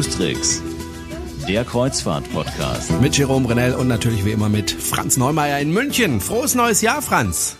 [0.00, 0.62] Cruise
[1.46, 3.02] der Kreuzfahrt-Podcast.
[3.02, 6.22] Mit Jerome Brunel und natürlich wie immer mit Franz Neumeier in München.
[6.22, 7.56] Frohes neues Jahr, Franz.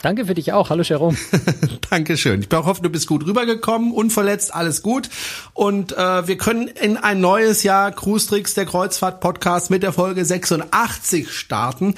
[0.00, 0.70] Danke für dich auch.
[0.70, 1.18] Hallo Jerome.
[1.90, 2.40] Dankeschön.
[2.40, 5.10] Ich hoffe, du bist gut rübergekommen, unverletzt, alles gut.
[5.52, 10.24] Und äh, wir können in ein neues Jahr Cruise Tricks, der Kreuzfahrt-Podcast mit der Folge
[10.24, 11.94] 86 starten.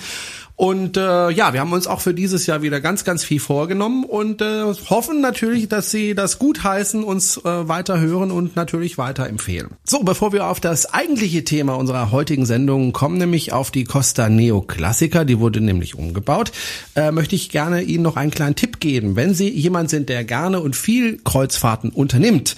[0.58, 4.02] Und äh, ja, wir haben uns auch für dieses Jahr wieder ganz, ganz viel vorgenommen
[4.02, 8.98] und äh, hoffen natürlich, dass Sie das gut heißen, uns äh, weiter hören und natürlich
[8.98, 9.70] weiterempfehlen.
[9.84, 14.28] So, bevor wir auf das eigentliche Thema unserer heutigen Sendung kommen, nämlich auf die Costa
[14.28, 16.50] Neo Classica, die wurde nämlich umgebaut,
[16.96, 19.14] äh, möchte ich gerne Ihnen noch einen kleinen Tipp geben.
[19.14, 22.56] Wenn Sie jemand sind, der gerne und viel Kreuzfahrten unternimmt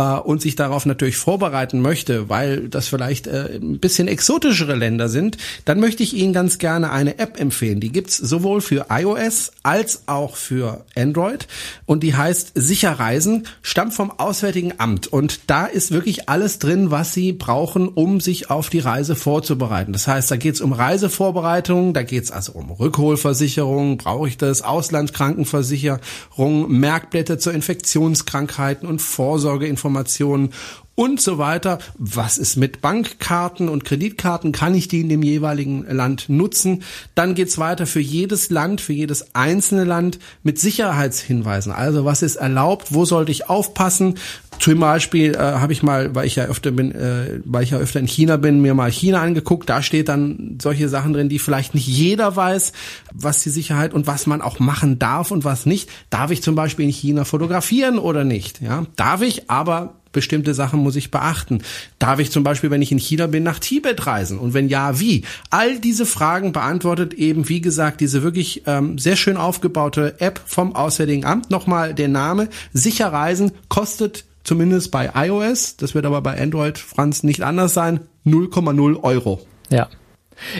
[0.00, 5.10] äh, und sich darauf natürlich vorbereiten möchte, weil das vielleicht äh, ein bisschen exotischere Länder
[5.10, 5.36] sind,
[5.66, 7.80] dann möchte ich Ihnen ganz gerne eine App empfehlen.
[7.80, 11.46] Die gibt's sowohl für iOS als auch für Android
[11.86, 16.90] und die heißt Sicher Reisen, stammt vom Auswärtigen Amt und da ist wirklich alles drin,
[16.90, 19.92] was Sie brauchen, um sich auf die Reise vorzubereiten.
[19.92, 26.70] Das heißt, da geht's um Reisevorbereitung, da geht's also um Rückholversicherung, brauche ich das, Auslandskrankenversicherung,
[26.70, 30.50] Merkblätter zur Infektionskrankheiten und Vorsorgeinformationen Informationen
[30.94, 31.78] und so weiter.
[31.98, 34.52] Was ist mit Bankkarten und Kreditkarten?
[34.52, 36.82] Kann ich die in dem jeweiligen Land nutzen?
[37.14, 41.72] Dann geht's weiter für jedes Land, für jedes einzelne Land mit Sicherheitshinweisen.
[41.72, 42.94] Also was ist erlaubt?
[42.94, 44.16] Wo sollte ich aufpassen?
[44.60, 47.78] Zum Beispiel äh, habe ich mal, weil ich ja öfter bin, äh, weil ich ja
[47.78, 49.70] öfter in China bin, mir mal China angeguckt.
[49.70, 52.72] Da steht dann solche Sachen drin, die vielleicht nicht jeder weiß,
[53.14, 55.88] was die Sicherheit und was man auch machen darf und was nicht.
[56.10, 58.60] Darf ich zum Beispiel in China fotografieren oder nicht?
[58.60, 61.62] Ja, darf ich, aber bestimmte Sachen muss ich beachten.
[61.98, 64.38] Darf ich zum Beispiel, wenn ich in China bin, nach Tibet reisen?
[64.38, 65.22] Und wenn ja, wie?
[65.48, 70.74] All diese Fragen beantwortet eben, wie gesagt, diese wirklich ähm, sehr schön aufgebaute App vom
[70.74, 71.50] Auswärtigen Amt.
[71.50, 72.48] Nochmal der Name.
[72.74, 78.00] Sicher reisen kostet zumindest bei iOS, das wird aber bei Android, Franz, nicht anders sein,
[78.26, 79.40] 0,0 Euro.
[79.70, 79.88] Ja,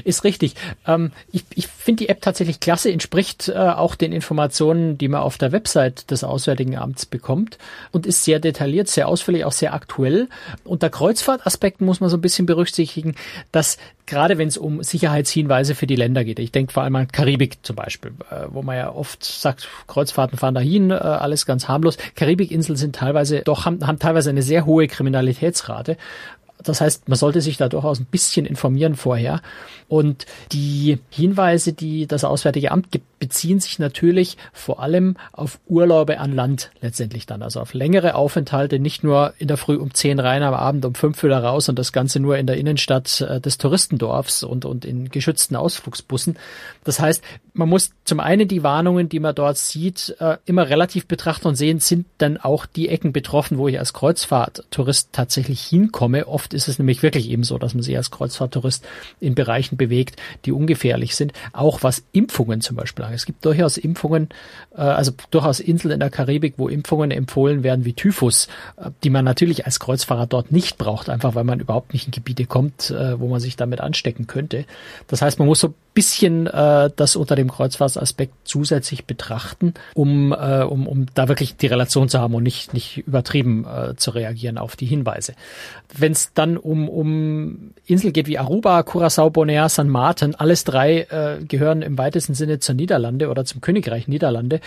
[0.04, 0.54] ist richtig.
[0.86, 5.22] Ähm, ich ich finde die App tatsächlich klasse, entspricht äh, auch den Informationen, die man
[5.22, 7.58] auf der Website des Auswärtigen Amts bekommt
[7.92, 10.28] und ist sehr detailliert, sehr ausführlich, auch sehr aktuell.
[10.64, 13.14] Unter Kreuzfahrtaspekten muss man so ein bisschen berücksichtigen,
[13.52, 13.78] dass
[14.10, 17.58] gerade wenn es um Sicherheitshinweise für die Länder geht, ich denke vor allem an Karibik
[17.62, 21.96] zum Beispiel, äh, wo man ja oft sagt, Kreuzfahrten fahren dahin, äh, alles ganz harmlos.
[22.16, 25.96] Karibikinseln sind teilweise doch haben, haben teilweise eine sehr hohe Kriminalitätsrate
[26.62, 29.40] das heißt, man sollte sich da durchaus ein bisschen informieren vorher.
[29.88, 36.18] Und die Hinweise, die das Auswärtige Amt gibt, beziehen sich natürlich vor allem auf Urlaube
[36.20, 40.18] an Land letztendlich dann, also auf längere Aufenthalte, nicht nur in der Früh um zehn
[40.20, 43.40] rein, am Abend um fünf wieder raus und das Ganze nur in der Innenstadt äh,
[43.40, 46.38] des Touristendorfs und, und in geschützten Ausflugsbussen.
[46.84, 47.22] Das heißt,
[47.52, 51.56] man muss zum einen die Warnungen, die man dort sieht, äh, immer relativ betrachten und
[51.56, 56.26] sehen, sind dann auch die Ecken betroffen, wo ich als Kreuzfahrttourist tatsächlich hinkomme.
[56.26, 58.84] Oft ist es nämlich wirklich eben so, dass man sich als Kreuzfahrttourist
[59.20, 61.32] in Bereichen bewegt, die ungefährlich sind.
[61.52, 63.14] Auch was Impfungen zum Beispiel sagen.
[63.14, 64.28] Es gibt durchaus Impfungen,
[64.74, 69.10] äh, also durchaus Inseln in der Karibik, wo Impfungen empfohlen werden wie Typhus, äh, die
[69.10, 72.90] man natürlich als Kreuzfahrer dort nicht braucht, einfach weil man überhaupt nicht in Gebiete kommt,
[72.90, 74.64] äh, wo man sich damit anstecken könnte.
[75.06, 80.62] Das heißt, man muss so bisschen äh, das unter dem Kreuzfahrtsaspekt zusätzlich betrachten, um, äh,
[80.62, 84.58] um, um da wirklich die Relation zu haben und nicht, nicht übertrieben äh, zu reagieren
[84.58, 85.34] auf die Hinweise.
[85.92, 91.00] Wenn es dann um, um Inseln geht wie Aruba, Curacao, Bonaire, San Martin, alles drei
[91.10, 94.60] äh, gehören im weitesten Sinne zur Niederlande oder zum Königreich Niederlande.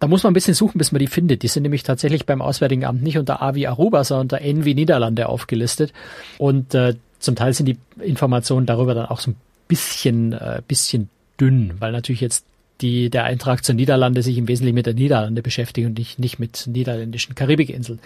[0.00, 1.42] Da muss man ein bisschen suchen, bis man die findet.
[1.42, 4.64] Die sind nämlich tatsächlich beim Auswärtigen Amt nicht unter A wie Aruba, sondern unter N
[4.64, 5.92] wie Niederlande aufgelistet.
[6.36, 9.36] Und äh, zum Teil sind die Informationen darüber dann auch so ein
[9.68, 11.08] bisschen, äh, bisschen
[11.40, 12.44] dünn, weil natürlich jetzt
[12.80, 16.38] die, der Eintrag zur Niederlande sich im Wesentlichen mit der Niederlande beschäftigt und nicht, nicht
[16.38, 18.00] mit niederländischen Karibikinseln.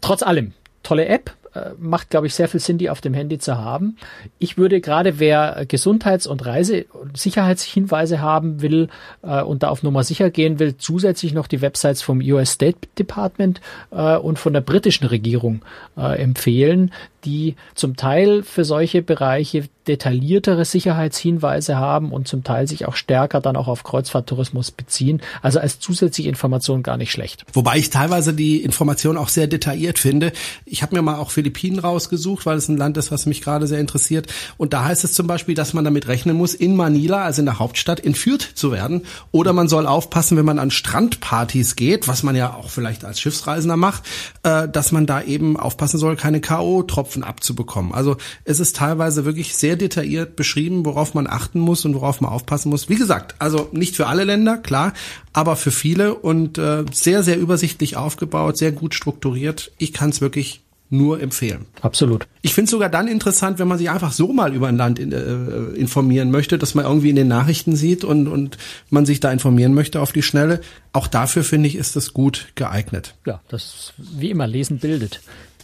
[0.00, 0.52] Trotz allem,
[0.82, 1.34] tolle App,
[1.78, 3.96] macht, glaube ich, sehr viel Sinn, die auf dem Handy zu haben.
[4.38, 8.88] Ich würde gerade, wer Gesundheits- und Reise- und Sicherheitshinweise haben will
[9.22, 12.78] äh, und da auf Nummer sicher gehen will, zusätzlich noch die Websites vom US State
[12.98, 13.60] Department
[13.90, 15.62] äh, und von der britischen Regierung
[15.96, 16.92] äh, empfehlen,
[17.24, 23.40] die zum Teil für solche Bereiche detailliertere Sicherheitshinweise haben und zum Teil sich auch stärker
[23.40, 25.20] dann auch auf Kreuzfahrttourismus beziehen.
[25.42, 27.44] Also als zusätzliche Information gar nicht schlecht.
[27.52, 30.32] Wobei ich teilweise die Information auch sehr detailliert finde.
[30.64, 33.66] Ich habe mir mal auch Philippinen rausgesucht, weil es ein Land ist, was mich gerade
[33.66, 34.26] sehr interessiert.
[34.58, 37.46] Und da heißt es zum Beispiel, dass man damit rechnen muss, in Manila, also in
[37.46, 39.06] der Hauptstadt, entführt zu werden.
[39.32, 43.20] Oder man soll aufpassen, wenn man an Strandpartys geht, was man ja auch vielleicht als
[43.20, 44.02] Schiffsreisender macht,
[44.42, 47.94] äh, dass man da eben aufpassen soll, keine K.O.-Tropfen abzubekommen.
[47.94, 52.30] Also es ist teilweise wirklich sehr detailliert beschrieben, worauf man achten muss und worauf man
[52.30, 52.90] aufpassen muss.
[52.90, 54.92] Wie gesagt, also nicht für alle Länder, klar,
[55.32, 59.72] aber für viele und äh, sehr, sehr übersichtlich aufgebaut, sehr gut strukturiert.
[59.78, 60.60] Ich kann es wirklich
[60.90, 61.66] nur empfehlen.
[61.80, 62.26] Absolut.
[62.42, 64.98] Ich finde es sogar dann interessant, wenn man sich einfach so mal über ein Land
[64.98, 68.58] in, äh, informieren möchte, dass man irgendwie in den Nachrichten sieht und, und
[68.90, 70.60] man sich da informieren möchte auf die Schnelle.
[70.92, 73.14] Auch dafür finde ich, ist das gut geeignet.
[73.24, 75.20] Ja, das wie immer Lesen bildet.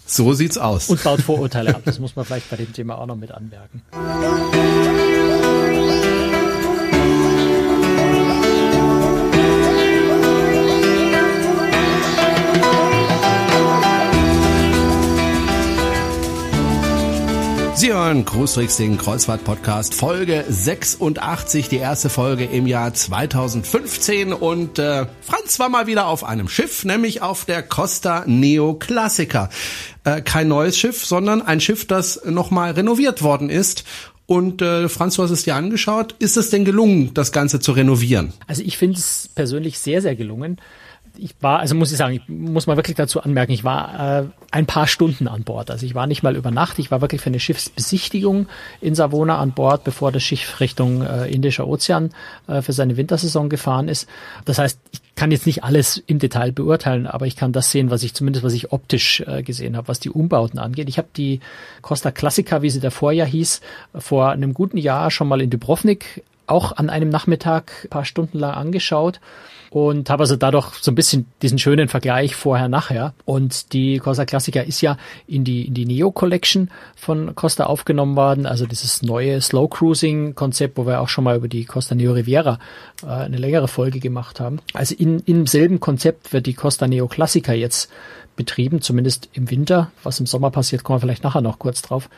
[0.06, 0.88] So sieht's aus.
[0.88, 1.82] Und baut Vorurteile ab.
[1.84, 3.82] Das muss man vielleicht bei dem Thema auch noch mit anmerken.
[17.86, 24.32] Sie hören Cruistricks, den Kreuzfahrt-Podcast, Folge 86, die erste Folge im Jahr 2015.
[24.32, 29.50] Und äh, Franz war mal wieder auf einem Schiff, nämlich auf der Costa Neo Classica.
[30.02, 33.84] Äh, kein neues Schiff, sondern ein Schiff, das nochmal renoviert worden ist.
[34.26, 36.16] Und äh, Franz, du hast es dir angeschaut.
[36.18, 38.32] Ist es denn gelungen, das Ganze zu renovieren?
[38.48, 40.60] Also ich finde es persönlich sehr, sehr gelungen
[41.18, 44.24] ich war, also muss ich sagen, ich muss mal wirklich dazu anmerken, ich war äh,
[44.50, 45.70] ein paar Stunden an Bord.
[45.70, 48.46] Also ich war nicht mal über Nacht, ich war wirklich für eine Schiffsbesichtigung
[48.80, 52.10] in Savona an Bord, bevor das Schiff Richtung äh, Indischer Ozean
[52.46, 54.08] äh, für seine Wintersaison gefahren ist.
[54.44, 57.90] Das heißt, ich kann jetzt nicht alles im Detail beurteilen, aber ich kann das sehen,
[57.90, 60.88] was ich zumindest, was ich optisch äh, gesehen habe, was die Umbauten angeht.
[60.88, 61.40] Ich habe die
[61.82, 63.60] Costa Classica, wie sie davor ja hieß,
[63.94, 68.54] vor einem guten Jahr schon mal in Dubrovnik auch an einem Nachmittag paar Stunden lang
[68.54, 69.20] angeschaut
[69.70, 74.25] und habe also dadurch so ein bisschen diesen schönen Vergleich vorher nachher und die Costa
[74.25, 74.96] Classica ist ja
[75.26, 80.34] in die in die Neo Collection von Costa aufgenommen worden, also dieses neue Slow Cruising
[80.34, 82.58] Konzept, wo wir auch schon mal über die Costa Neo Riviera
[83.02, 84.60] äh, eine längere Folge gemacht haben.
[84.72, 87.90] Also in im selben Konzept wird die Costa Neo Classica jetzt
[88.36, 89.90] betrieben, zumindest im Winter.
[90.02, 92.08] Was im Sommer passiert, kommen wir vielleicht nachher noch kurz drauf.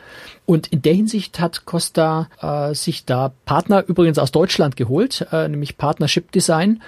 [0.45, 5.47] Und in der Hinsicht hat Costa äh, sich da Partner übrigens aus Deutschland geholt, äh,
[5.47, 6.81] nämlich Partnership Design,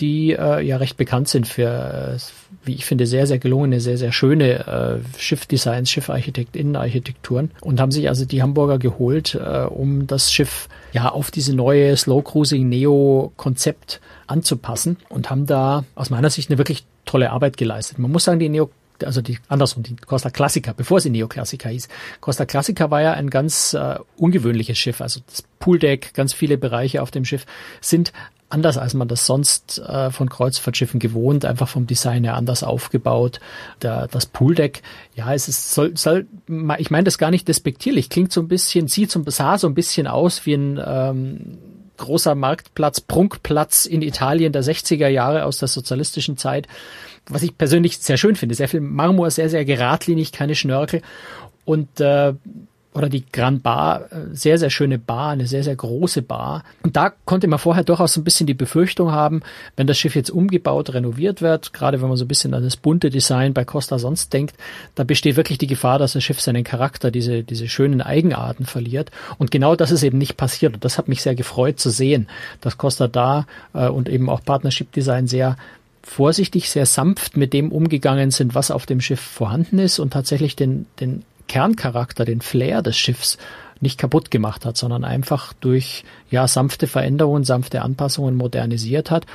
[0.00, 2.18] die äh, ja recht bekannt sind für, äh,
[2.64, 8.08] wie ich finde, sehr, sehr gelungene, sehr, sehr schöne äh, Schiffdesigns, Schiffarchitektinnenarchitekturen und haben sich
[8.08, 13.32] also die Hamburger geholt, äh, um das Schiff ja auf diese neue Slow Cruising Neo
[13.36, 17.98] Konzept anzupassen und haben da aus meiner Sicht eine wirklich tolle Arbeit geleistet.
[17.98, 18.70] Man muss sagen, die Neo
[19.04, 21.88] also die andersrum, die Costa Classica, bevor sie Neoclassica hieß.
[22.20, 25.00] Costa Classica war ja ein ganz äh, ungewöhnliches Schiff.
[25.00, 27.44] Also das Pooldeck, ganz viele Bereiche auf dem Schiff
[27.80, 28.12] sind
[28.48, 33.40] anders, als man das sonst äh, von Kreuzfahrtschiffen gewohnt, einfach vom Design her anders aufgebaut.
[33.82, 34.82] Der, das Pooldeck,
[35.14, 36.26] ja, es ist, soll, soll,
[36.78, 39.74] ich meine das gar nicht despektierlich, klingt so ein bisschen, sieht so, sah so ein
[39.74, 41.58] bisschen aus wie ein ähm,
[41.96, 46.66] großer Marktplatz, Prunkplatz in Italien der 60er Jahre aus der sozialistischen Zeit,
[47.28, 48.54] was ich persönlich sehr schön finde.
[48.54, 51.02] Sehr viel Marmor, sehr, sehr geradlinig, keine Schnörkel.
[51.64, 52.34] Und äh,
[52.96, 56.64] oder die Grand Bar, äh, sehr, sehr schöne Bar, eine sehr, sehr große Bar.
[56.82, 59.42] Und da konnte man vorher durchaus ein bisschen die Befürchtung haben,
[59.76, 62.76] wenn das Schiff jetzt umgebaut, renoviert wird, gerade wenn man so ein bisschen an das
[62.76, 64.56] bunte Design bei Costa sonst denkt,
[64.94, 69.10] da besteht wirklich die Gefahr, dass das Schiff seinen Charakter, diese, diese schönen Eigenarten verliert.
[69.36, 70.74] Und genau das ist eben nicht passiert.
[70.74, 72.28] Und das hat mich sehr gefreut zu sehen,
[72.62, 75.56] dass Costa da äh, und eben auch Partnership Design sehr
[76.02, 80.54] vorsichtig, sehr sanft mit dem umgegangen sind, was auf dem Schiff vorhanden ist und tatsächlich
[80.56, 83.38] den, den Kerncharakter, den Flair des Schiffs
[83.80, 89.26] nicht kaputt gemacht hat, sondern einfach durch ja sanfte Veränderungen, sanfte Anpassungen modernisiert hat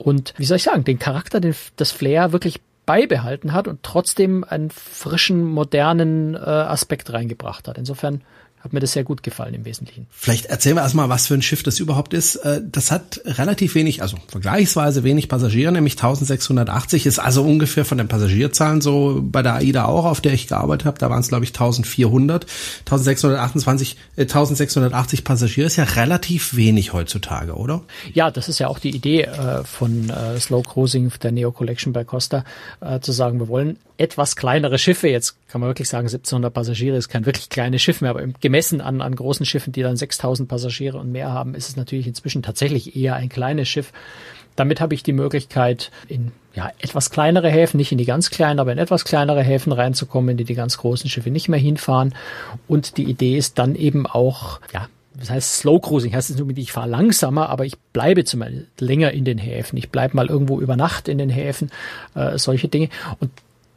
[0.00, 4.44] und wie soll ich sagen, den Charakter, den, das Flair wirklich beibehalten hat und trotzdem
[4.44, 7.76] einen frischen, modernen äh, Aspekt reingebracht hat.
[7.76, 8.22] Insofern
[8.60, 10.06] hat mir das sehr gut gefallen im Wesentlichen.
[10.10, 12.36] Vielleicht erzählen wir erstmal, was für ein Schiff das überhaupt ist.
[12.36, 17.96] Äh, das hat relativ wenig, also vergleichsweise wenig Passagiere, nämlich 1680 ist also ungefähr von
[17.96, 20.98] den Passagierzahlen so bei der AIDA auch, auf der ich gearbeitet habe.
[20.98, 22.44] Da waren es glaube ich 1400.
[22.80, 27.82] 1628, äh, 1680 Passagiere ist ja relativ wenig heutzutage, oder?
[28.12, 31.92] Ja, das ist ja auch die Idee äh, von äh, Slow Cruising der Neo Collection
[31.92, 32.44] bei Costa,
[33.00, 35.08] zu sagen, wir wollen etwas kleinere Schiffe.
[35.08, 38.80] Jetzt kann man wirklich sagen, 1700 Passagiere ist kein wirklich kleines Schiff mehr, aber gemessen
[38.80, 42.42] an, an großen Schiffen, die dann 6000 Passagiere und mehr haben, ist es natürlich inzwischen
[42.42, 43.92] tatsächlich eher ein kleines Schiff.
[44.56, 48.58] Damit habe ich die Möglichkeit, in ja, etwas kleinere Häfen, nicht in die ganz kleinen,
[48.58, 52.14] aber in etwas kleinere Häfen reinzukommen, in die die ganz großen Schiffe nicht mehr hinfahren.
[52.66, 56.48] Und die Idee ist dann eben auch, ja, das heißt Slow Cruising, heißt es nur,
[56.56, 59.76] ich fahre langsamer, aber ich bleibe zum Beispiel länger in den Häfen.
[59.76, 61.70] Ich bleibe mal irgendwo über Nacht in den Häfen,
[62.14, 62.88] äh, solche Dinge.
[63.18, 63.30] Und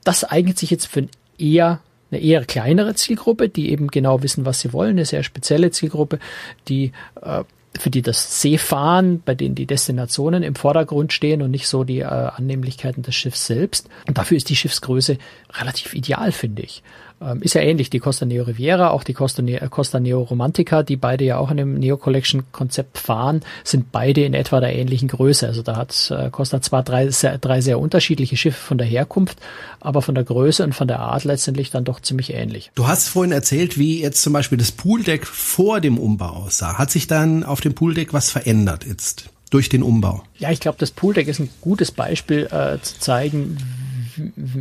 [0.04, 1.08] das eignet sich jetzt für
[1.38, 1.82] eher
[2.12, 6.20] eine eher kleinere Zielgruppe, die eben genau wissen, was sie wollen, eine sehr spezielle Zielgruppe,
[6.68, 6.92] die
[7.22, 7.44] äh,
[7.80, 12.00] für die das Seefahren, bei denen die Destinationen im Vordergrund stehen und nicht so die
[12.00, 13.90] äh, Annehmlichkeiten des Schiffs selbst.
[14.08, 15.18] Und dafür ist die Schiffsgröße
[15.54, 16.84] relativ ideal, finde ich.
[17.26, 20.84] Ähm, ist ja ähnlich, die Costa Neo Riviera, auch die Costa, ne Costa Neo Romantica,
[20.84, 24.76] die beide ja auch in dem Neo Collection Konzept fahren, sind beide in etwa der
[24.76, 25.48] ähnlichen Größe.
[25.48, 29.38] Also da hat äh, Costa zwar drei sehr, drei sehr unterschiedliche Schiffe von der Herkunft,
[29.80, 32.72] aber von der Größe und von der Art letztendlich dann doch ziemlich ähnlich.
[32.76, 36.78] Du hast vorhin erzählt, wie jetzt zum Beispiel das Pooldeck vor dem Umbau aussah.
[36.78, 39.30] Hat sich dann auf dem Pooldeck was verändert jetzt?
[39.54, 40.24] durch den Umbau.
[40.40, 43.58] Ja, ich glaube, das Pooldeck ist ein gutes Beispiel äh, zu zeigen,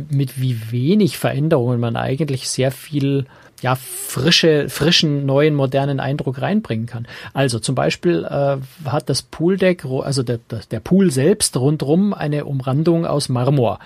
[0.09, 3.25] mit wie wenig Veränderungen man eigentlich sehr viel
[3.61, 7.07] ja, frische, frischen, neuen, modernen Eindruck reinbringen kann.
[7.33, 8.57] Also zum Beispiel äh,
[8.89, 13.79] hat das Pooldeck, also der, der Pool selbst rundrum eine Umrandung aus Marmor.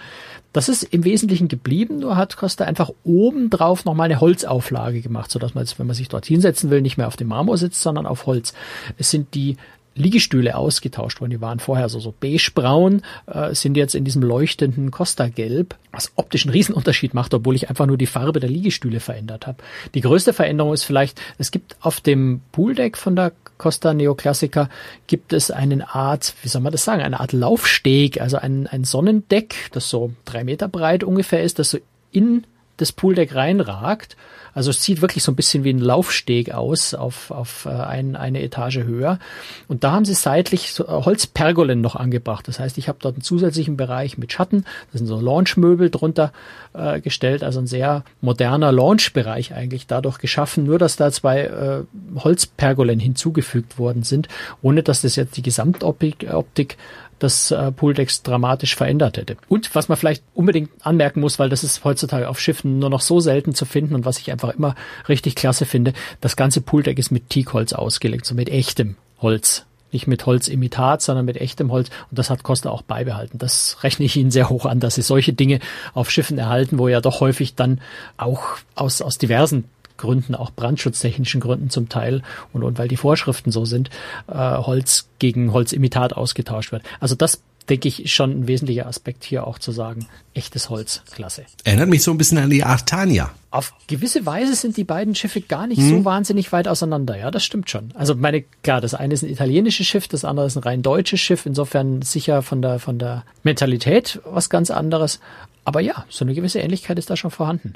[0.52, 5.30] Das ist im Wesentlichen geblieben, nur hat Costa einfach oben drauf nochmal eine Holzauflage gemacht,
[5.30, 7.82] sodass man jetzt, wenn man sich dort hinsetzen will, nicht mehr auf dem Marmor sitzt,
[7.82, 8.54] sondern auf Holz.
[8.98, 9.58] Es sind die
[9.98, 11.32] Liegestühle ausgetauscht worden.
[11.32, 16.46] Die waren vorher so, so beigebraun, äh, sind jetzt in diesem leuchtenden Costa-Gelb, was optisch
[16.46, 19.58] einen Riesenunterschied macht, obwohl ich einfach nur die Farbe der Liegestühle verändert habe.
[19.94, 24.70] Die größte Veränderung ist vielleicht, es gibt auf dem Pooldeck von der Costa Neoclassica
[25.08, 28.84] gibt es eine Art, wie soll man das sagen, eine Art Laufsteg, also ein, ein
[28.84, 31.80] Sonnendeck, das so drei Meter breit ungefähr ist, das so
[32.12, 32.46] in
[32.78, 34.16] das Pooldeck reinragt
[34.58, 38.16] also es sieht wirklich so ein bisschen wie ein Laufsteg aus auf, auf äh, ein,
[38.16, 39.20] eine Etage höher.
[39.68, 42.48] Und da haben sie seitlich so äh, Holzpergolen noch angebracht.
[42.48, 44.66] Das heißt, ich habe dort einen zusätzlichen Bereich mit Schatten.
[44.92, 46.34] Da sind so Launchmöbel drunter
[46.74, 47.44] äh, gestellt.
[47.44, 50.64] Also ein sehr moderner Launchbereich eigentlich dadurch geschaffen.
[50.64, 51.84] Nur, dass da zwei äh,
[52.20, 54.28] Holzpergolen hinzugefügt worden sind,
[54.64, 56.78] ohne dass das jetzt die Gesamtoptik Optik
[57.20, 59.38] das äh, Pooldex dramatisch verändert hätte.
[59.50, 63.02] Und was man vielleicht unbedingt anmerken muss, weil das ist heutzutage auf Schiffen nur noch
[63.02, 64.76] so selten zu finden und was ich einfach immer
[65.10, 69.66] richtig klasse finde, das ganze Pooldeck ist mit Teakholz ausgelegt, so mit echtem Holz.
[69.94, 71.90] Nicht mit Holzimitat, sondern mit echtem Holz.
[72.12, 73.38] Und das hat Costa auch beibehalten.
[73.38, 75.60] Das rechne ich Ihnen sehr hoch an, dass Sie solche Dinge
[75.94, 77.80] auf Schiffen erhalten, wo ja doch häufig dann
[78.18, 79.64] auch aus, aus diversen
[79.98, 82.22] Gründen, auch brandschutztechnischen Gründen zum Teil
[82.54, 83.90] und, und weil die Vorschriften so sind,
[84.28, 86.84] äh, Holz gegen Holzimitat ausgetauscht wird.
[87.00, 90.08] Also das denke ich, schon ein wesentlicher Aspekt hier auch zu sagen.
[90.34, 91.44] Echtes Holz, klasse.
[91.64, 93.32] Erinnert mich so ein bisschen an die Artania.
[93.50, 95.90] Auf gewisse Weise sind die beiden Schiffe gar nicht hm.
[95.90, 97.18] so wahnsinnig weit auseinander.
[97.18, 97.92] Ja, das stimmt schon.
[97.96, 101.20] Also meine, klar, das eine ist ein italienisches Schiff, das andere ist ein rein deutsches
[101.20, 101.46] Schiff.
[101.46, 105.20] Insofern sicher von der, von der Mentalität was ganz anderes.
[105.68, 107.74] Aber ja, so eine gewisse Ähnlichkeit ist da schon vorhanden.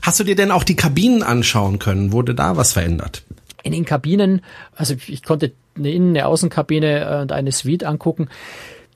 [0.00, 2.10] Hast du dir denn auch die Kabinen anschauen können?
[2.10, 3.22] Wurde da was verändert?
[3.62, 4.40] In den Kabinen,
[4.74, 8.30] also ich konnte eine Innen-, eine Außenkabine und eine Suite angucken,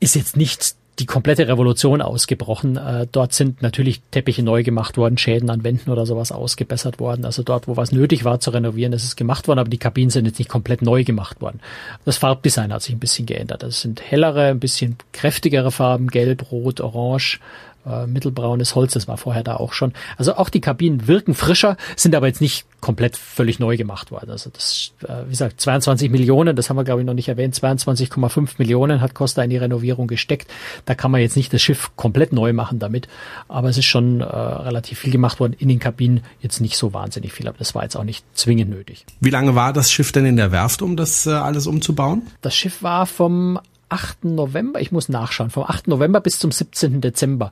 [0.00, 2.76] ist jetzt nicht die komplette Revolution ausgebrochen.
[2.76, 7.26] Äh, dort sind natürlich Teppiche neu gemacht worden, Schäden an Wänden oder sowas ausgebessert worden.
[7.26, 10.10] Also dort, wo was nötig war zu renovieren, ist es gemacht worden, aber die Kabinen
[10.10, 11.60] sind jetzt nicht komplett neu gemacht worden.
[12.04, 13.62] Das Farbdesign hat sich ein bisschen geändert.
[13.62, 17.40] Es sind hellere, ein bisschen kräftigere Farben, gelb, rot, orange,
[17.88, 19.92] äh, mittelbraunes Holz, das war vorher da auch schon.
[20.16, 24.30] Also auch die Kabinen wirken frischer, sind aber jetzt nicht komplett völlig neu gemacht worden.
[24.30, 27.54] Also das, äh, wie gesagt, 22 Millionen, das haben wir glaube ich noch nicht erwähnt,
[27.54, 30.50] 22,5 Millionen hat Costa in die Renovierung gesteckt.
[30.84, 33.08] Da kann man jetzt nicht das Schiff komplett neu machen damit,
[33.48, 35.54] aber es ist schon äh, relativ viel gemacht worden.
[35.58, 38.70] In den Kabinen jetzt nicht so wahnsinnig viel, aber das war jetzt auch nicht zwingend
[38.70, 39.04] nötig.
[39.20, 42.22] Wie lange war das Schiff denn in der Werft, um das äh, alles umzubauen?
[42.42, 44.24] Das Schiff war vom 8.
[44.24, 45.88] November, ich muss nachschauen, vom 8.
[45.88, 47.00] November bis zum 17.
[47.00, 47.50] Dezember.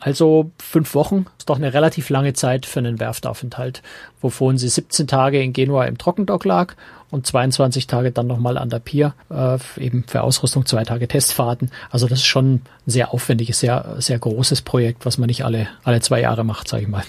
[0.00, 3.82] Also fünf Wochen, ist doch eine relativ lange Zeit für einen Werftaufenthalt,
[4.20, 6.74] wovon sie 17 Tage in Genua im Trockendock lag
[7.10, 11.70] und 22 Tage dann nochmal an der Pier, äh, eben für Ausrüstung, zwei Tage Testfahrten.
[11.90, 15.68] Also das ist schon ein sehr aufwendiges, sehr, sehr großes Projekt, was man nicht alle,
[15.84, 17.04] alle zwei Jahre macht, sage ich mal.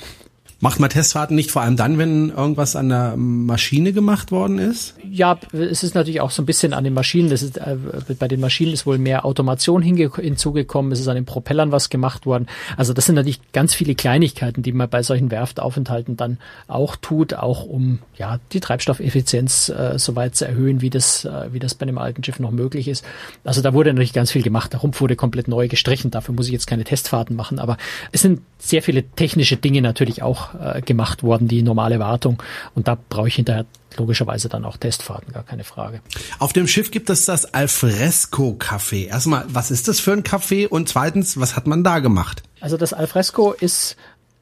[0.60, 4.96] Macht man Testfahrten nicht vor allem dann, wenn irgendwas an der Maschine gemacht worden ist?
[5.08, 7.30] Ja, es ist natürlich auch so ein bisschen an den Maschinen.
[7.30, 7.76] Das ist, äh,
[8.18, 10.92] bei den Maschinen ist wohl mehr Automation hinzugekommen.
[10.92, 12.48] Es ist an den Propellern was gemacht worden.
[12.76, 17.36] Also das sind natürlich ganz viele Kleinigkeiten, die man bei solchen Werftaufenthalten dann auch tut,
[17.36, 21.76] auch um ja die Treibstoffeffizienz äh, so weit zu erhöhen, wie das, äh, wie das
[21.76, 23.06] bei einem alten Schiff noch möglich ist.
[23.44, 24.74] Also da wurde natürlich ganz viel gemacht.
[24.74, 26.10] Der Rumpf wurde komplett neu gestrichen.
[26.10, 27.60] Dafür muss ich jetzt keine Testfahrten machen.
[27.60, 27.78] Aber
[28.12, 32.42] es sind sehr viele technische Dinge natürlich auch äh, gemacht worden, die normale Wartung.
[32.76, 33.66] Und da brauche ich hinterher
[33.98, 36.02] logischerweise dann auch Testfahrten, gar keine Frage.
[36.40, 39.08] Auf dem Schiff gibt es das Alfresco Café.
[39.08, 40.68] Erstmal, was ist das für ein Café?
[40.68, 42.44] Und zweitens, was hat man da gemacht?
[42.62, 43.96] Also das Alfresco ist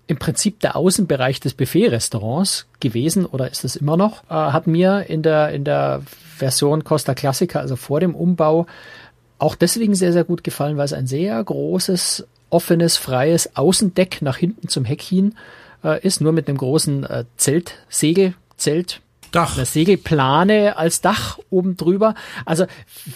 [0.07, 5.05] im Prinzip der Außenbereich des Buffet-Restaurants gewesen oder ist es immer noch, äh, hat mir
[5.09, 6.01] in der, in der
[6.38, 8.67] Version Costa Classica, also vor dem Umbau,
[9.39, 14.38] auch deswegen sehr, sehr gut gefallen, weil es ein sehr großes offenes, freies Außendeck nach
[14.38, 15.35] hinten zum Heck hin
[15.86, 19.01] äh, ist, nur mit einem großen äh, Zeltsegel, Zelt,
[19.32, 19.58] Dach.
[19.58, 22.15] Eine Segelplane als Dach oben drüber.
[22.46, 22.68] Also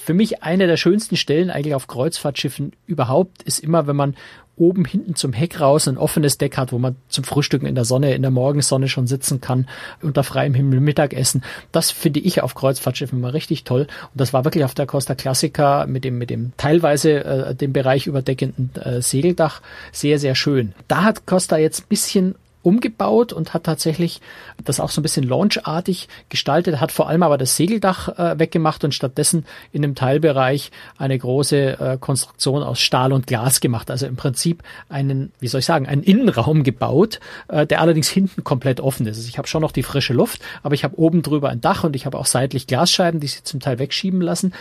[0.04, 4.16] für mich eine der schönsten Stellen eigentlich auf Kreuzfahrtschiffen überhaupt ist immer, wenn man
[4.58, 7.86] oben hinten zum Heck raus ein offenes Deck hat, wo man zum Frühstücken in der
[7.86, 9.68] Sonne, in der Morgensonne schon sitzen kann,
[10.02, 11.44] unter freiem Himmel Mittagessen.
[11.72, 13.84] Das finde ich auf Kreuzfahrtschiffen immer richtig toll.
[13.84, 17.72] Und das war wirklich auf der Costa Classica mit dem, mit dem teilweise äh, den
[17.72, 19.62] Bereich überdeckenden äh, Segeldach
[19.94, 20.74] sehr, sehr schön.
[20.90, 24.22] Da hat Costa jetzt ein bisschen umgebaut und hat tatsächlich
[24.63, 28.84] das auch so ein bisschen launchartig gestaltet, hat vor allem aber das Segeldach äh, weggemacht
[28.84, 33.89] und stattdessen in dem Teilbereich eine große äh, Konstruktion aus Stahl und Glas gemacht.
[33.89, 38.44] Also im Prinzip einen, wie soll ich sagen, einen Innenraum gebaut, äh, der allerdings hinten
[38.44, 39.18] komplett offen ist.
[39.18, 41.84] Also ich habe schon noch die frische Luft, aber ich habe oben drüber ein Dach
[41.86, 44.54] und ich habe auch seitlich Glasscheiben, die sie zum Teil wegschieben lassen.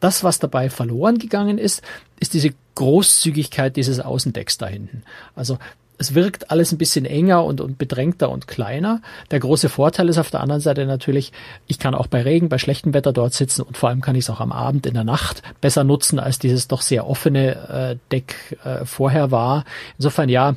[0.00, 1.82] Das, was dabei verloren gegangen ist,
[2.20, 5.02] ist diese Großzügigkeit dieses Außendecks da hinten.
[5.34, 5.58] Also
[5.98, 9.00] es wirkt alles ein bisschen enger und, und bedrängter und kleiner.
[9.30, 11.32] Der große Vorteil ist auf der anderen Seite natürlich,
[11.66, 14.24] ich kann auch bei Regen, bei schlechtem Wetter dort sitzen und vor allem kann ich
[14.24, 17.96] es auch am Abend in der Nacht besser nutzen, als dieses doch sehr offene äh,
[18.12, 19.64] Deck äh, vorher war.
[19.98, 20.56] Insofern ja,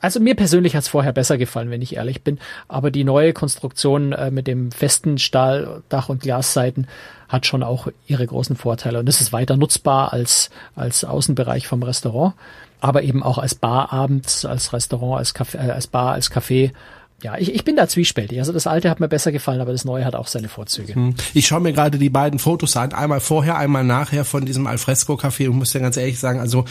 [0.00, 2.38] also mir persönlich hat es vorher besser gefallen, wenn ich ehrlich bin.
[2.68, 6.86] Aber die neue Konstruktion äh, mit dem festen Stahldach und Glasseiten
[7.28, 9.00] hat schon auch ihre großen Vorteile.
[9.00, 12.34] Und es ist weiter nutzbar als, als Außenbereich vom Restaurant
[12.80, 16.72] aber eben auch als Bar abends, als Restaurant, als, Café, äh, als Bar, als Café.
[17.20, 18.38] Ja, ich, ich bin da zwiespältig.
[18.38, 20.94] Also das alte hat mir besser gefallen, aber das neue hat auch seine Vorzüge.
[20.94, 21.14] Hm.
[21.34, 25.48] Ich schaue mir gerade die beiden Fotos an, einmal vorher, einmal nachher von diesem Alfresco-Café
[25.48, 26.64] und muss ja ganz ehrlich sagen, also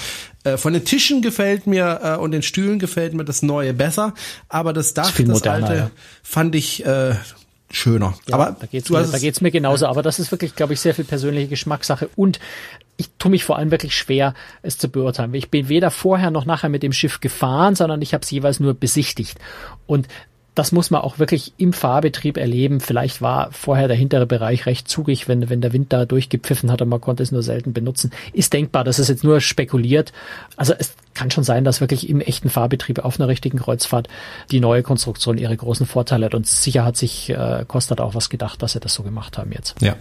[0.45, 4.13] äh, von den Tischen gefällt mir äh, und den Stühlen gefällt mir das neue besser,
[4.47, 5.91] aber das Dach, das, das moderner, alte, ja.
[6.23, 7.15] fand ich äh,
[7.69, 8.13] schöner.
[8.27, 9.85] Ja, aber da geht's, mir, da geht's mir genauso.
[9.85, 9.91] Ja.
[9.91, 12.09] Aber das ist wirklich, glaube ich, sehr viel persönliche Geschmackssache.
[12.15, 12.39] Und
[12.97, 15.33] ich tue mich vor allem wirklich schwer, es zu beurteilen.
[15.35, 18.59] Ich bin weder vorher noch nachher mit dem Schiff gefahren, sondern ich habe es jeweils
[18.59, 19.37] nur besichtigt.
[19.85, 20.07] Und
[20.55, 22.79] das muss man auch wirklich im Fahrbetrieb erleben.
[22.79, 26.81] Vielleicht war vorher der hintere Bereich recht zugig, wenn, wenn der Wind da durchgepfiffen hat
[26.81, 28.11] und man konnte es nur selten benutzen.
[28.33, 30.13] Ist denkbar, das ist jetzt nur spekuliert.
[30.55, 34.07] Also es kann schon sein, dass wirklich im echten Fahrbetrieb auf einer richtigen Kreuzfahrt
[34.49, 36.33] die neue Konstruktion ihre großen Vorteile hat.
[36.33, 39.51] Und sicher hat sich äh, Kostat auch was gedacht, dass sie das so gemacht haben
[39.51, 39.79] jetzt.
[39.79, 39.95] Ja.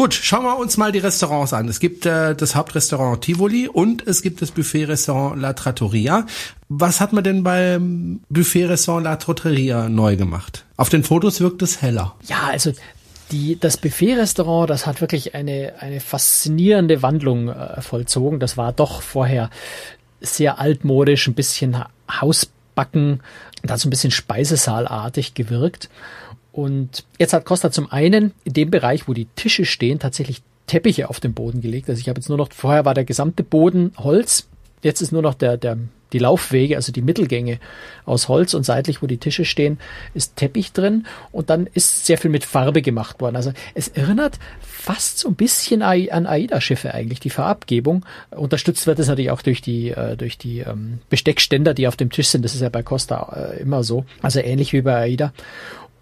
[0.00, 1.68] Gut, schauen wir uns mal die Restaurants an.
[1.68, 6.24] Es gibt äh, das Hauptrestaurant Tivoli und es gibt das Buffet-Restaurant La Trattoria.
[6.70, 10.64] Was hat man denn beim Buffet-Restaurant La Trattoria neu gemacht?
[10.78, 12.14] Auf den Fotos wirkt es heller.
[12.26, 12.72] Ja, also
[13.30, 18.40] die, das Buffet-Restaurant, das hat wirklich eine, eine faszinierende Wandlung äh, vollzogen.
[18.40, 19.50] Das war doch vorher
[20.22, 21.76] sehr altmodisch, ein bisschen
[22.10, 23.20] Hausbacken,
[23.62, 25.90] da so ein bisschen Speisesaalartig gewirkt.
[26.52, 31.10] Und jetzt hat Costa zum einen in dem Bereich, wo die Tische stehen, tatsächlich Teppiche
[31.10, 31.88] auf den Boden gelegt.
[31.88, 34.48] Also ich habe jetzt nur noch, vorher war der gesamte Boden Holz,
[34.82, 35.78] jetzt ist nur noch der, der,
[36.12, 37.58] die Laufwege, also die Mittelgänge
[38.04, 39.78] aus Holz und seitlich, wo die Tische stehen,
[40.14, 43.36] ist Teppich drin und dann ist sehr viel mit Farbe gemacht worden.
[43.36, 48.04] Also es erinnert fast so ein bisschen an AIDA-Schiffe eigentlich, die Farbgebung.
[48.30, 52.10] Unterstützt wird es natürlich auch durch die, äh, durch die ähm, Besteckständer, die auf dem
[52.10, 52.44] Tisch sind.
[52.44, 54.04] Das ist ja bei Costa äh, immer so.
[54.22, 55.32] Also ähnlich wie bei AIDA.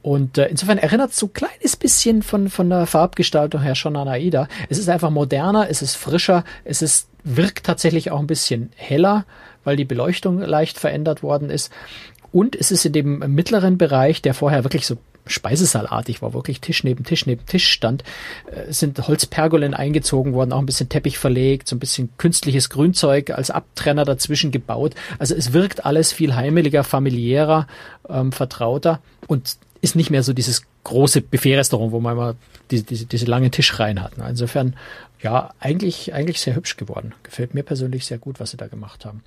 [0.02, 3.96] Und äh, insofern erinnert es so ein kleines bisschen von, von der Farbgestaltung her schon
[3.96, 4.48] an AIDA.
[4.68, 9.24] Es ist einfach moderner, es ist frischer, es ist, wirkt tatsächlich auch ein bisschen heller,
[9.64, 11.72] weil die Beleuchtung leicht verändert worden ist.
[12.30, 16.84] Und es ist in dem mittleren Bereich, der vorher wirklich so Speisesaalartig war, wirklich Tisch
[16.84, 18.02] neben Tisch neben Tisch stand,
[18.50, 23.30] äh, sind Holzpergolen eingezogen worden, auch ein bisschen Teppich verlegt, so ein bisschen künstliches Grünzeug
[23.30, 24.94] als Abtrenner dazwischen gebaut.
[25.18, 27.66] Also es wirkt alles viel heimeliger, familiärer,
[28.08, 32.36] ähm, vertrauter und ist nicht mehr so dieses große Buffet-Restaurant, wo man immer
[32.70, 34.12] diese, diese, diese lange Tischreihen hat.
[34.28, 34.76] Insofern,
[35.22, 37.14] ja, eigentlich, eigentlich sehr hübsch geworden.
[37.22, 39.22] Gefällt mir persönlich sehr gut, was sie da gemacht haben.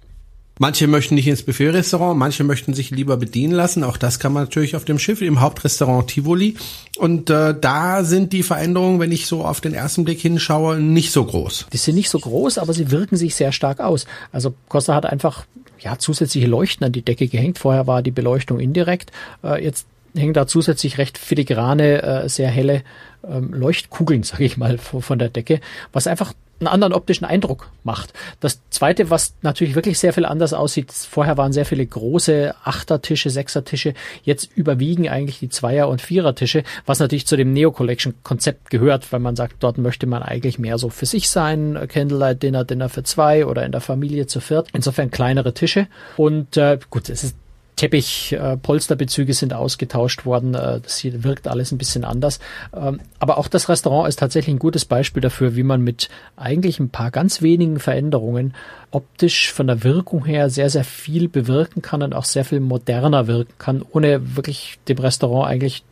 [0.60, 3.84] Manche möchten nicht ins Buffet-Restaurant, manche möchten sich lieber bedienen lassen.
[3.84, 6.56] Auch das kann man natürlich auf dem Schiff, im Hauptrestaurant Tivoli.
[6.98, 11.12] Und äh, da sind die Veränderungen, wenn ich so auf den ersten Blick hinschaue, nicht
[11.12, 11.66] so groß.
[11.74, 14.06] Die sind nicht so groß, aber sie wirken sich sehr stark aus.
[14.32, 15.46] Also Costa hat einfach
[15.80, 17.58] ja, zusätzliche Leuchten an die Decke gehängt.
[17.58, 19.12] Vorher war die Beleuchtung indirekt.
[19.44, 22.84] Äh, jetzt hängen da zusätzlich recht filigrane, äh, sehr helle
[23.28, 25.60] ähm, Leuchtkugeln, sage ich mal, von der Decke,
[25.91, 28.13] was einfach einen anderen optischen Eindruck macht.
[28.39, 33.30] Das zweite, was natürlich wirklich sehr viel anders aussieht, vorher waren sehr viele große Achtertische,
[33.30, 33.93] Sechsertische,
[34.24, 39.12] jetzt überwiegen eigentlich die Zweier- und Vierertische, was natürlich zu dem Neo Collection Konzept gehört,
[39.12, 42.89] weil man sagt, dort möchte man eigentlich mehr so für sich sein, Candlelight Dinner, Dinner
[42.89, 44.67] für zwei oder in der Familie zu viert.
[44.74, 47.36] Insofern kleinere Tische und äh, gut, es ist
[47.82, 50.54] Teppich, äh, Polsterbezüge sind ausgetauscht worden.
[50.54, 52.39] Äh, das hier wirkt alles ein bisschen anders.
[52.76, 56.80] Ähm, aber auch das Restaurant ist tatsächlich ein gutes Beispiel dafür, wie man mit eigentlich
[56.80, 58.54] ein paar ganz wenigen Veränderungen
[58.91, 63.26] optisch von der Wirkung her sehr, sehr viel bewirken kann und auch sehr viel moderner
[63.26, 65.84] wirken kann, ohne wirklich dem Restaurant eigentlich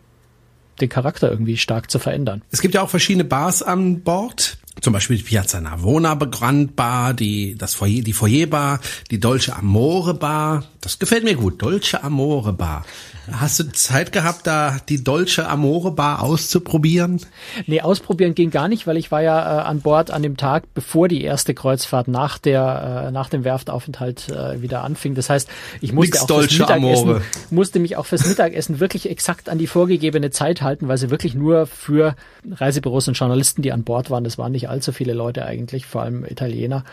[0.81, 2.43] den Charakter irgendwie stark zu verändern.
[2.51, 4.58] Es gibt ja auch verschiedene Bars an Bord.
[4.81, 8.79] Zum Beispiel die Piazza Navona Grand Bar, die, das Foyer, die Foyer Bar,
[9.11, 10.63] die Dolce Amore Bar.
[10.81, 11.61] Das gefällt mir gut.
[11.61, 12.85] Dolce Amore Bar.
[13.31, 17.21] Hast du Zeit gehabt, da die Dolce Amore Bar auszuprobieren?
[17.67, 20.73] Nee, ausprobieren ging gar nicht, weil ich war ja äh, an Bord an dem Tag,
[20.73, 25.15] bevor die erste Kreuzfahrt nach der äh, nach dem Werftaufenthalt äh, wieder anfing.
[25.15, 25.49] Das heißt,
[25.81, 27.21] ich musste Nix auch Dolce fürs Mittagessen Amore.
[27.49, 31.35] musste mich auch fürs Mittagessen wirklich exakt an die vorgegebene Zeit halten, weil sie wirklich
[31.35, 32.15] nur für
[32.49, 36.01] Reisebüros und Journalisten, die an Bord waren, das waren nicht allzu viele Leute eigentlich, vor
[36.01, 36.83] allem Italiener,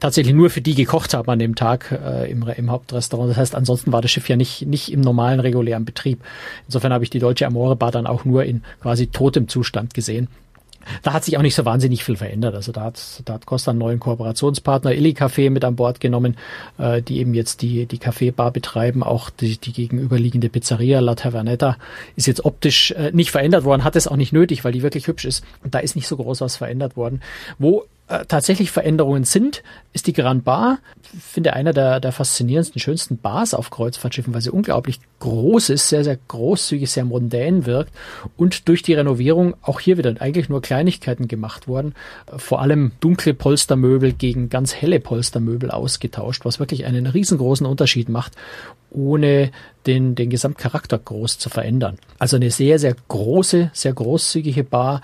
[0.00, 3.30] tatsächlich nur für die gekocht haben an dem Tag äh, im, im Hauptrestaurant.
[3.30, 6.20] Das heißt, ansonsten war das Schiff ja nicht nicht im normalen regulären Betrieb.
[6.66, 10.28] Insofern habe ich die Dolce Amore Bar dann auch nur in quasi totem Zustand gesehen.
[11.02, 12.54] Da hat sich auch nicht so wahnsinnig viel verändert.
[12.54, 16.36] Also da hat, da hat Costa einen neuen Kooperationspartner, Illy Café, mit an Bord genommen,
[16.78, 19.02] äh, die eben jetzt die, die Kaffeebar betreiben.
[19.02, 21.76] Auch die, die gegenüberliegende Pizzeria La Tavernetta
[22.14, 25.08] ist jetzt optisch äh, nicht verändert worden, hat es auch nicht nötig, weil die wirklich
[25.08, 25.44] hübsch ist.
[25.64, 27.20] Und da ist nicht so groß was verändert worden.
[27.58, 30.78] Wo äh, tatsächlich Veränderungen sind, ist die Grand Bar.
[31.12, 35.88] Ich finde einer der, der faszinierendsten, schönsten Bars auf Kreuzfahrtschiffen, weil sie unglaublich groß ist,
[35.88, 37.92] sehr, sehr großzügig, sehr mondän wirkt
[38.36, 41.94] und durch die Renovierung auch hier wieder eigentlich nur Kleinigkeiten gemacht worden.
[42.26, 48.08] Äh, Vor allem dunkle Polstermöbel gegen ganz helle Polstermöbel ausgetauscht, was wirklich einen riesengroßen Unterschied
[48.08, 48.34] macht,
[48.90, 49.50] ohne
[49.86, 51.98] den, den Gesamtcharakter groß zu verändern.
[52.18, 55.02] Also eine sehr, sehr große, sehr großzügige Bar,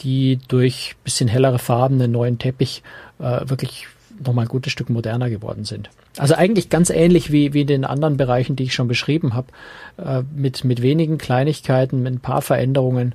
[0.00, 2.82] die durch bisschen hellere Farben, einen neuen Teppich
[3.18, 3.86] äh, wirklich
[4.24, 5.90] nochmal ein gutes Stück moderner geworden sind.
[6.16, 9.48] Also eigentlich ganz ähnlich wie, wie in den anderen Bereichen, die ich schon beschrieben habe,
[9.96, 13.14] äh, mit, mit wenigen Kleinigkeiten, mit ein paar Veränderungen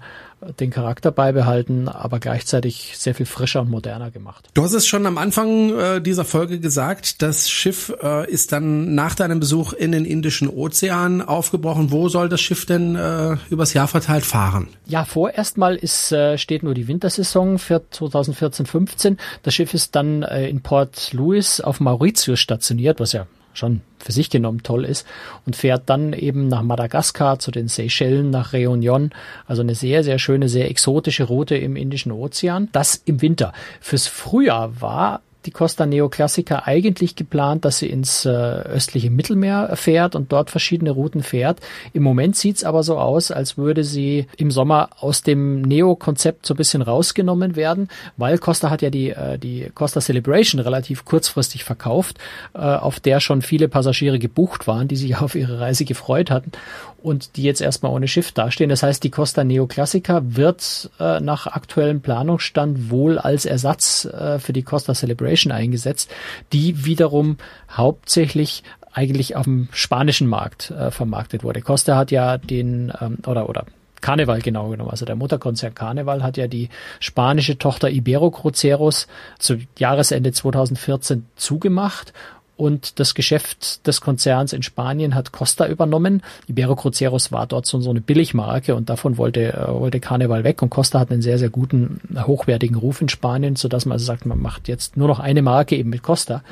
[0.60, 4.48] den Charakter beibehalten, aber gleichzeitig sehr viel frischer und moderner gemacht.
[4.54, 8.96] Du hast es schon am Anfang äh, dieser Folge gesagt, das Schiff äh, ist dann
[8.96, 11.92] nach deinem Besuch in den Indischen Ozean aufgebrochen.
[11.92, 14.68] Wo soll das Schiff denn äh, übers Jahr verteilt fahren?
[14.86, 19.18] Ja, vorerst mal ist, äh, steht nur die Wintersaison für 2014-15.
[19.44, 24.12] Das Schiff ist dann äh, in Port Louis auf Mauritius stationiert, was ja schon für
[24.12, 25.06] sich genommen toll ist
[25.46, 29.12] und fährt dann eben nach Madagaskar zu den Seychellen, nach Réunion.
[29.46, 32.70] Also eine sehr, sehr schöne, sehr exotische Route im Indischen Ozean.
[32.72, 33.54] Das im Winter.
[33.82, 40.16] Fürs Frühjahr war die Costa Neoclassica eigentlich geplant, dass sie ins äh, östliche Mittelmeer fährt
[40.16, 41.60] und dort verschiedene Routen fährt.
[41.94, 46.54] Im Moment sieht's aber so aus, als würde sie im Sommer aus dem Neo-Konzept so
[46.54, 51.64] ein bisschen rausgenommen werden, weil Costa hat ja die, äh, die Costa Celebration relativ kurzfristig
[51.64, 52.18] verkauft,
[52.54, 56.52] äh, auf der schon viele Passagiere gebucht waren, die sich auf ihre Reise gefreut hatten
[57.02, 58.70] und die jetzt erstmal ohne Schiff dastehen.
[58.70, 64.54] Das heißt, die Costa Neoclassica wird äh, nach aktuellem Planungsstand wohl als Ersatz äh, für
[64.54, 66.12] die Costa Celebration eingesetzt,
[66.54, 67.38] die wiederum
[67.72, 71.62] hauptsächlich eigentlich auf dem spanischen Markt äh, vermarktet wurde.
[71.62, 73.66] Costa hat ja den ähm, oder oder
[74.02, 74.92] Carnival genau genommen.
[74.92, 79.08] Also der Mutterkonzern Carnival hat ja die spanische Tochter Ibero Cruceros
[79.38, 82.14] zu Jahresende 2014 zugemacht
[82.60, 86.22] und das Geschäft des Konzerns in Spanien hat Costa übernommen.
[86.48, 90.70] Ibero Cruceros war dort so, eine Billigmarke und davon wollte, äh, wollte Carnival weg und
[90.70, 94.42] Costa hat einen sehr, sehr guten, hochwertigen Ruf in Spanien, sodass man also sagt, man
[94.42, 96.44] macht jetzt nur noch eine Marke eben mit Costa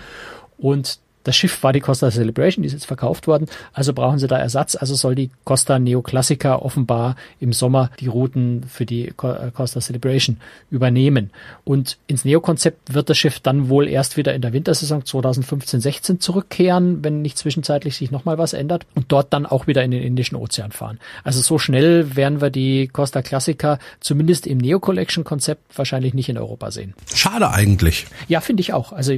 [0.58, 4.28] und das Schiff war die Costa Celebration, die ist jetzt verkauft worden, also brauchen sie
[4.28, 4.76] da Ersatz.
[4.76, 10.38] Also soll die Costa Neoclassica offenbar im Sommer die Routen für die Costa Celebration
[10.72, 11.32] übernehmen.
[11.66, 17.04] Und ins Neo-Konzept wird das Schiff dann wohl erst wieder in der Wintersaison 2015-16 zurückkehren,
[17.04, 20.38] wenn nicht zwischenzeitlich sich nochmal was ändert und dort dann auch wieder in den Indischen
[20.38, 21.00] Ozean fahren.
[21.26, 26.72] Also so schnell werden wir die Costa Classica zumindest im Neo-Collection-Konzept wahrscheinlich nicht in Europa
[26.72, 26.94] sehen.
[27.13, 28.06] Schade eigentlich.
[28.30, 28.94] Ja, finde ich auch.
[28.94, 29.12] Also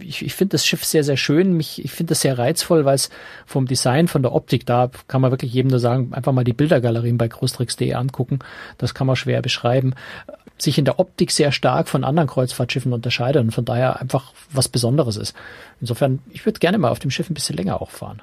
[0.00, 1.47] ich, ich finde das Schiff sehr, sehr schön.
[1.52, 3.10] Mich, ich finde das sehr reizvoll, weil es
[3.46, 6.52] vom Design, von der Optik, da kann man wirklich jedem nur sagen, einfach mal die
[6.52, 8.38] Bildergalerien bei großtricks.de angucken.
[8.78, 9.94] Das kann man schwer beschreiben.
[10.58, 14.68] Sich in der Optik sehr stark von anderen Kreuzfahrtschiffen unterscheidet und von daher einfach was
[14.68, 15.34] Besonderes ist.
[15.80, 18.22] Insofern, ich würde gerne mal auf dem Schiff ein bisschen länger auch fahren.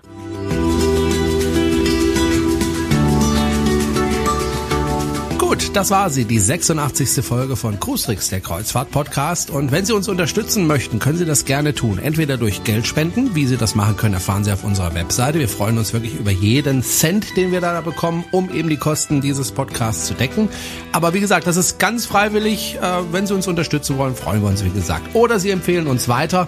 [5.76, 7.26] Das war sie, die 86.
[7.26, 9.50] Folge von Cruistrix, der Kreuzfahrt-Podcast.
[9.50, 12.00] Und wenn Sie uns unterstützen möchten, können Sie das gerne tun.
[12.00, 15.40] Entweder durch Geld spenden, wie Sie das machen können, erfahren Sie auf unserer Webseite.
[15.40, 19.20] Wir freuen uns wirklich über jeden Cent, den wir da bekommen, um eben die Kosten
[19.20, 20.48] dieses Podcasts zu decken.
[20.94, 22.80] Aber wie gesagt, das ist ganz freiwillig.
[23.12, 25.14] Wenn Sie uns unterstützen wollen, freuen wir uns, wie gesagt.
[25.14, 26.48] Oder Sie empfehlen uns weiter.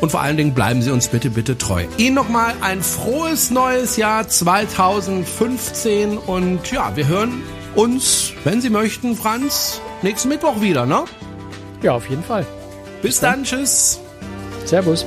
[0.00, 1.84] Und vor allen Dingen bleiben Sie uns bitte, bitte treu.
[1.98, 7.42] Ihnen nochmal ein frohes neues Jahr 2015 und ja, wir hören
[7.76, 11.04] uns, wenn Sie möchten, Franz, nächsten Mittwoch wieder, ne?
[11.82, 12.46] Ja, auf jeden Fall.
[13.02, 14.00] Bis dann, tschüss.
[14.64, 15.04] Servus.